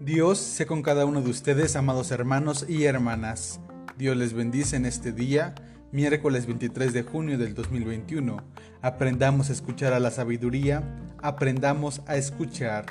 [0.00, 3.60] Dios sea con cada uno de ustedes, amados hermanos y hermanas.
[3.96, 5.54] Dios les bendice en este día,
[5.92, 8.38] miércoles 23 de junio del 2021.
[8.82, 10.82] Aprendamos a escuchar a la sabiduría,
[11.22, 12.86] aprendamos a escuchar.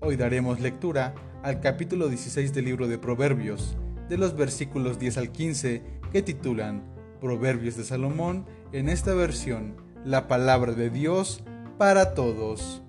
[0.00, 1.14] Hoy daremos lectura
[1.44, 3.76] al capítulo 16 del libro de Proverbios,
[4.08, 6.82] de los versículos 10 al 15, que titulan
[7.20, 11.44] Proverbios de Salomón, en esta versión, la palabra de Dios
[11.78, 12.82] para todos.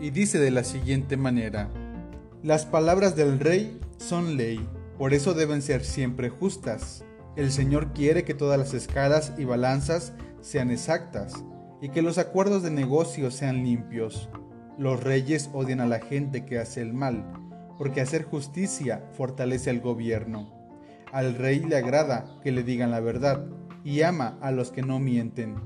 [0.00, 1.68] Y dice de la siguiente manera,
[2.42, 4.64] las palabras del rey son ley,
[4.96, 7.04] por eso deben ser siempre justas.
[7.34, 11.44] El Señor quiere que todas las escalas y balanzas sean exactas
[11.80, 14.28] y que los acuerdos de negocio sean limpios.
[14.78, 17.24] Los reyes odian a la gente que hace el mal,
[17.76, 20.52] porque hacer justicia fortalece al gobierno.
[21.12, 23.46] Al rey le agrada que le digan la verdad
[23.82, 25.56] y ama a los que no mienten.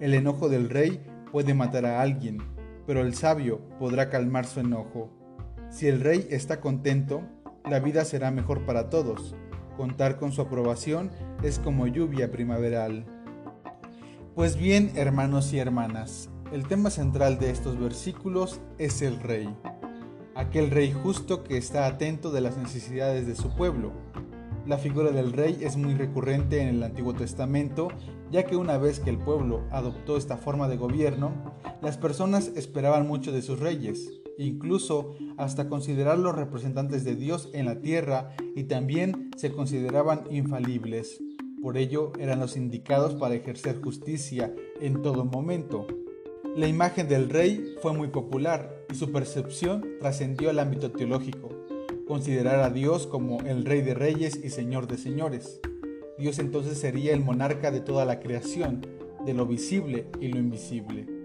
[0.00, 2.42] El enojo del rey puede matar a alguien,
[2.86, 5.19] pero el sabio podrá calmar su enojo.
[5.70, 7.22] Si el rey está contento,
[7.64, 9.36] la vida será mejor para todos.
[9.76, 11.12] Contar con su aprobación
[11.44, 13.06] es como lluvia primaveral.
[14.34, 19.48] Pues bien, hermanos y hermanas, el tema central de estos versículos es el rey.
[20.34, 23.92] Aquel rey justo que está atento de las necesidades de su pueblo.
[24.66, 27.88] La figura del rey es muy recurrente en el Antiguo Testamento,
[28.30, 31.32] ya que una vez que el pueblo adoptó esta forma de gobierno,
[31.80, 37.66] las personas esperaban mucho de sus reyes, incluso hasta considerar los representantes de Dios en
[37.66, 41.22] la tierra y también se consideraban infalibles.
[41.62, 45.86] Por ello eran los indicados para ejercer justicia en todo momento.
[46.56, 51.50] La imagen del rey fue muy popular y su percepción trascendió al ámbito teológico.
[52.08, 55.60] Considerar a Dios como el rey de reyes y señor de señores.
[56.18, 58.84] Dios entonces sería el monarca de toda la creación,
[59.24, 61.19] de lo visible y lo invisible.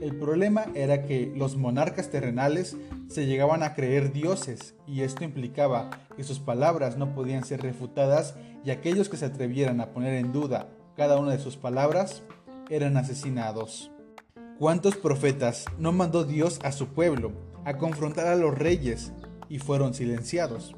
[0.00, 2.76] El problema era que los monarcas terrenales
[3.08, 8.36] se llegaban a creer dioses y esto implicaba que sus palabras no podían ser refutadas
[8.64, 12.22] y aquellos que se atrevieran a poner en duda cada una de sus palabras
[12.70, 13.90] eran asesinados.
[14.58, 17.32] ¿Cuántos profetas no mandó Dios a su pueblo
[17.64, 19.12] a confrontar a los reyes
[19.48, 20.76] y fueron silenciados?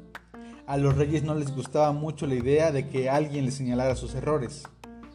[0.65, 4.15] A los reyes no les gustaba mucho la idea de que alguien les señalara sus
[4.15, 4.63] errores.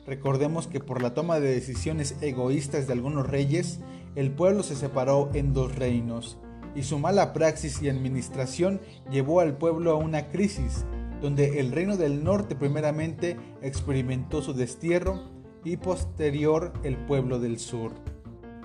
[0.06, 3.80] Recordemos que por la toma de decisiones egoístas de algunos reyes,
[4.14, 6.38] el pueblo se separó en dos reinos,
[6.76, 8.80] y su mala praxis y administración
[9.10, 10.84] llevó al pueblo a una crisis,
[11.20, 15.24] donde el reino del norte primeramente experimentó su destierro
[15.64, 17.92] y posterior el pueblo del sur.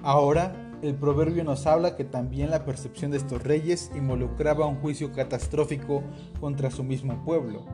[0.04, 5.12] Ahora, el proverbio nos habla que también la percepción de estos reyes involucraba un juicio
[5.12, 6.04] catastrófico
[6.40, 7.66] contra su mismo pueblo,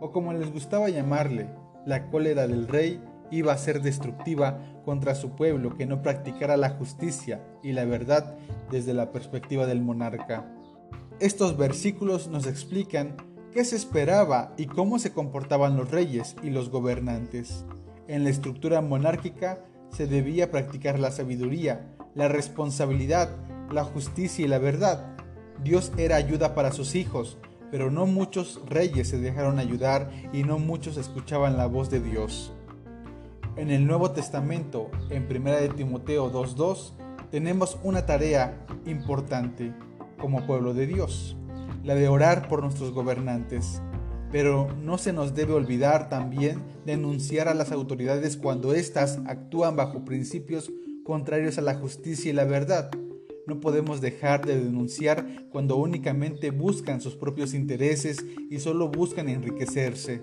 [0.00, 1.48] o como les gustaba llamarle,
[1.86, 6.70] la cólera del rey iba a ser destructiva contra su pueblo que no practicara la
[6.70, 8.36] justicia y la verdad
[8.70, 10.50] desde la perspectiva del monarca.
[11.20, 13.16] Estos versículos nos explican
[13.52, 17.64] qué se esperaba y cómo se comportaban los reyes y los gobernantes.
[18.08, 23.30] En la estructura monárquica se debía practicar la sabiduría, la responsabilidad,
[23.70, 25.16] la justicia y la verdad.
[25.62, 27.38] Dios era ayuda para sus hijos,
[27.70, 32.52] pero no muchos reyes se dejaron ayudar y no muchos escuchaban la voz de Dios.
[33.56, 36.90] En el Nuevo Testamento, en 1 de Timoteo 2.2,
[37.30, 39.72] tenemos una tarea importante
[40.18, 41.36] como pueblo de Dios,
[41.84, 43.80] la de orar por nuestros gobernantes.
[44.32, 50.04] Pero no se nos debe olvidar también denunciar a las autoridades cuando éstas actúan bajo
[50.04, 50.72] principios
[51.04, 52.90] contrarios a la justicia y la verdad.
[53.46, 60.22] No podemos dejar de denunciar cuando únicamente buscan sus propios intereses y solo buscan enriquecerse.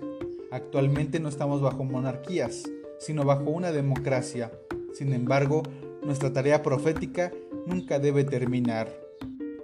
[0.50, 2.64] Actualmente no estamos bajo monarquías,
[3.02, 4.52] sino bajo una democracia.
[4.94, 5.64] Sin embargo,
[6.02, 7.32] nuestra tarea profética
[7.66, 8.88] nunca debe terminar.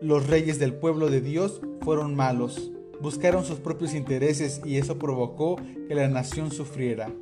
[0.00, 5.56] Los reyes del pueblo de Dios fueron malos, buscaron sus propios intereses y eso provocó
[5.86, 7.12] que la nación sufriera.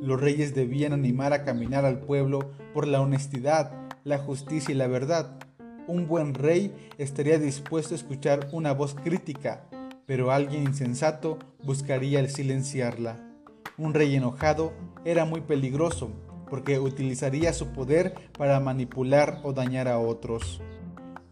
[0.00, 3.72] Los reyes debían animar a caminar al pueblo por la honestidad,
[4.04, 5.38] la justicia y la verdad.
[5.86, 9.64] Un buen rey estaría dispuesto a escuchar una voz crítica,
[10.06, 13.31] pero alguien insensato buscaría el silenciarla.
[13.78, 14.72] Un rey enojado
[15.04, 16.10] era muy peligroso
[16.50, 20.60] porque utilizaría su poder para manipular o dañar a otros.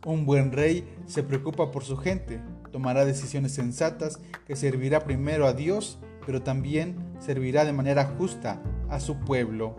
[0.07, 2.41] Un buen rey se preocupa por su gente,
[2.73, 8.99] tomará decisiones sensatas que servirá primero a Dios, pero también servirá de manera justa a
[9.01, 9.77] su pueblo.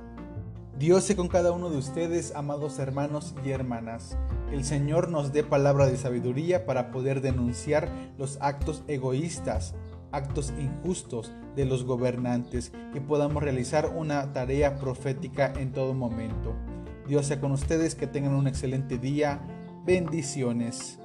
[0.78, 4.18] Dios sea con cada uno de ustedes, amados hermanos y hermanas.
[4.52, 9.74] El Señor nos dé palabra de sabiduría para poder denunciar los actos egoístas,
[10.12, 16.56] actos injustos de los gobernantes y podamos realizar una tarea profética en todo momento.
[17.08, 19.42] Dios sea con ustedes, que tengan un excelente día.
[19.86, 21.01] Bendiciones.